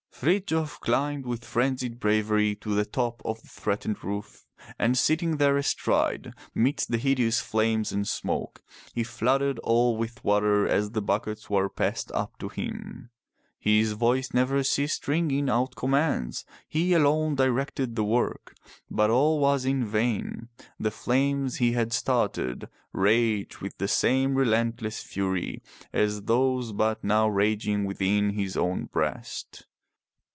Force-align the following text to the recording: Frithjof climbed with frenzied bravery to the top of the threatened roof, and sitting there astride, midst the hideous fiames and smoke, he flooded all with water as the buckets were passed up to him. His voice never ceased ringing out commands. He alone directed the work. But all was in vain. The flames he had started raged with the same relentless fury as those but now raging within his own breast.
Frithjof 0.23 0.79
climbed 0.81 1.25
with 1.25 1.43
frenzied 1.43 1.99
bravery 1.99 2.53
to 2.57 2.75
the 2.75 2.85
top 2.85 3.23
of 3.25 3.41
the 3.41 3.47
threatened 3.47 4.03
roof, 4.03 4.45
and 4.77 4.95
sitting 4.95 5.37
there 5.37 5.57
astride, 5.57 6.35
midst 6.53 6.91
the 6.91 6.99
hideous 6.99 7.41
fiames 7.41 7.91
and 7.91 8.07
smoke, 8.07 8.61
he 8.93 9.03
flooded 9.03 9.57
all 9.63 9.97
with 9.97 10.23
water 10.23 10.67
as 10.67 10.91
the 10.91 11.01
buckets 11.01 11.49
were 11.49 11.67
passed 11.69 12.11
up 12.11 12.37
to 12.37 12.49
him. 12.49 13.09
His 13.57 13.93
voice 13.93 14.31
never 14.31 14.63
ceased 14.63 15.07
ringing 15.07 15.49
out 15.49 15.75
commands. 15.75 16.45
He 16.69 16.93
alone 16.93 17.33
directed 17.33 17.95
the 17.95 18.03
work. 18.03 18.53
But 18.91 19.09
all 19.09 19.39
was 19.39 19.65
in 19.65 19.83
vain. 19.83 20.49
The 20.79 20.91
flames 20.91 21.55
he 21.55 21.71
had 21.71 21.91
started 21.91 22.69
raged 22.93 23.57
with 23.57 23.75
the 23.79 23.87
same 23.87 24.35
relentless 24.35 25.01
fury 25.01 25.63
as 25.91 26.23
those 26.25 26.73
but 26.73 27.03
now 27.03 27.27
raging 27.27 27.85
within 27.85 28.31
his 28.33 28.55
own 28.55 28.85
breast. 28.85 29.65